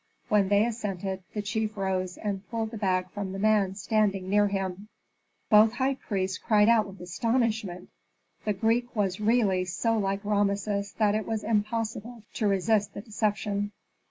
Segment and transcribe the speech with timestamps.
[0.29, 4.47] When they assented, the chief rose, and pulled the bag from the man standing near
[4.47, 4.87] him.
[5.51, 7.87] Both high priests cried out with astonishment.
[8.43, 13.73] The Greek was really so like Rameses that it was impossible to resist the deception.